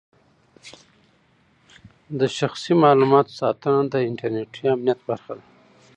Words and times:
د 2.19 2.21
شخصي 2.37 2.73
معلوماتو 2.83 3.37
ساتنه 3.41 3.81
د 3.93 3.95
انټرنېټي 4.09 4.63
امنیت 4.75 4.99
برخه 5.09 5.33
ده. 5.37 5.45